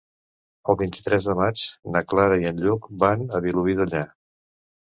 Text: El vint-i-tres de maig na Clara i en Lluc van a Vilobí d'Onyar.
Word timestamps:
El 0.71 0.77
vint-i-tres 0.79 1.27
de 1.31 1.35
maig 1.41 1.67
na 1.97 2.03
Clara 2.13 2.41
i 2.45 2.49
en 2.55 2.65
Lluc 2.65 2.89
van 3.07 3.29
a 3.41 3.45
Vilobí 3.47 3.79
d'Onyar. 3.83 4.05